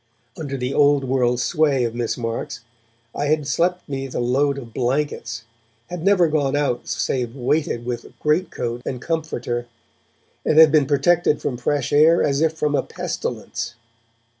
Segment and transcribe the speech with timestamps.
[0.35, 2.61] Under the old world sway of Miss Marks,
[3.13, 5.43] I had slept beneath a load of blankets,
[5.91, 9.67] had never gone out save weighted with great coat and comforter,
[10.43, 13.75] and had been protected from fresh air as if from a pestilence.